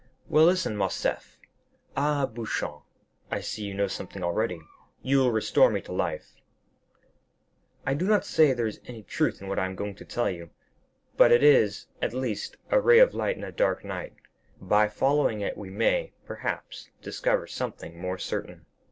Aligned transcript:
"Well, 0.27 0.45
listen, 0.45 0.77
Morcerf." 0.77 1.37
"Ah, 1.95 2.25
Beauchamp, 2.25 2.81
I 3.29 3.39
see 3.39 3.65
you 3.65 3.75
know 3.75 3.85
something 3.85 4.23
already; 4.23 4.59
you 5.03 5.19
will 5.19 5.31
restore 5.31 5.69
me 5.69 5.79
to 5.81 5.91
life." 5.91 6.37
"I 7.85 7.93
do 7.93 8.07
not 8.07 8.25
say 8.25 8.51
there 8.51 8.65
is 8.65 8.81
any 8.87 9.03
truth 9.03 9.43
in 9.43 9.47
what 9.47 9.59
I 9.59 9.65
am 9.67 9.75
going 9.75 9.93
to 9.93 10.03
tell 10.03 10.27
you, 10.31 10.49
but 11.17 11.31
it 11.31 11.43
is, 11.43 11.85
at 12.01 12.13
least, 12.15 12.57
a 12.71 12.81
ray 12.81 12.97
of 12.97 13.13
light 13.13 13.37
in 13.37 13.43
a 13.43 13.51
dark 13.51 13.85
night; 13.85 14.13
by 14.59 14.87
following 14.87 15.41
it 15.41 15.55
we 15.55 15.69
may, 15.69 16.13
perhaps, 16.25 16.89
discover 17.03 17.45
something 17.45 17.99
more 18.01 18.17
certain." 18.17 18.65